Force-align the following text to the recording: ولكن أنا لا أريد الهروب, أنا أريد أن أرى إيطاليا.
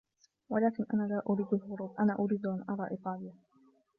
ولكن 0.49 0.85
أنا 0.93 1.03
لا 1.07 1.21
أريد 1.29 1.53
الهروب, 1.53 1.95
أنا 1.99 2.15
أريد 2.19 2.45
أن 2.45 2.65
أرى 2.69 2.91
إيطاليا. 2.91 3.33